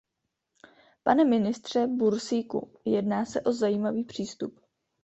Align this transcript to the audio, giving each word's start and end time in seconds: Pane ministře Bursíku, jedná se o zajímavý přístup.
Pane 1.03 1.25
ministře 1.25 1.87
Bursíku, 1.87 2.79
jedná 2.85 3.25
se 3.25 3.41
o 3.41 3.51
zajímavý 3.51 4.03
přístup. 4.03 4.59